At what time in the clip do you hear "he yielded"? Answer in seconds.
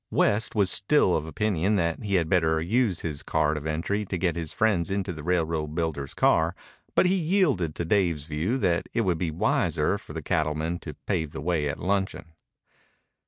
7.05-7.75